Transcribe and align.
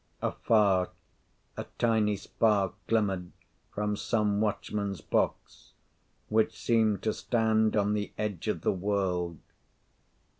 Afar, 0.19 0.89
a 1.55 1.65
tiny 1.77 2.15
spark 2.15 2.73
glimmered 2.87 3.31
from 3.71 3.95
some 3.95 4.41
watchman's 4.41 4.99
box, 4.99 5.73
which 6.27 6.57
seemed 6.59 7.03
to 7.03 7.13
stand 7.13 7.75
on 7.77 7.93
the 7.93 8.11
edge 8.17 8.47
of 8.47 8.61
the 8.61 8.73
world. 8.73 9.37